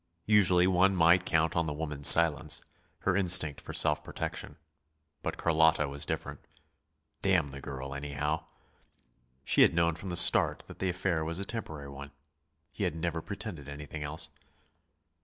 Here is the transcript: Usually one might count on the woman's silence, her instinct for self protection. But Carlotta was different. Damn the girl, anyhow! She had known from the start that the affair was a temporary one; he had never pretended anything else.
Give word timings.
Usually 0.25 0.65
one 0.65 0.95
might 0.95 1.27
count 1.27 1.55
on 1.55 1.67
the 1.67 1.75
woman's 1.75 2.07
silence, 2.07 2.63
her 3.01 3.15
instinct 3.15 3.61
for 3.61 3.71
self 3.71 4.03
protection. 4.03 4.57
But 5.21 5.37
Carlotta 5.37 5.87
was 5.87 6.07
different. 6.07 6.39
Damn 7.21 7.49
the 7.51 7.61
girl, 7.61 7.93
anyhow! 7.93 8.45
She 9.43 9.61
had 9.61 9.75
known 9.75 9.93
from 9.93 10.09
the 10.09 10.17
start 10.17 10.63
that 10.65 10.79
the 10.79 10.89
affair 10.89 11.23
was 11.23 11.39
a 11.39 11.45
temporary 11.45 11.89
one; 11.89 12.09
he 12.71 12.83
had 12.83 12.95
never 12.95 13.21
pretended 13.21 13.69
anything 13.69 14.01
else. 14.01 14.29